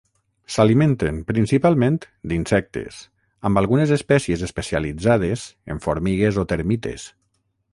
S'alimenten 0.51 1.17
principalment 1.31 1.99
d'insectes, 2.31 2.97
amb 3.49 3.61
algunes 3.61 3.93
espècies 3.99 4.47
especialitzades 4.49 5.45
en 5.75 5.83
formigues 5.89 6.41
o 6.45 6.49
termites. 6.55 7.07